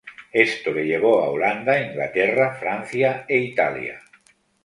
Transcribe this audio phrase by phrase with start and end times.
[0.33, 4.01] Esto le llevó a Holanda, Inglaterra, Francia e Italia.